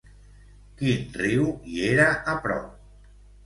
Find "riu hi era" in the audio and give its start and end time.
1.21-2.11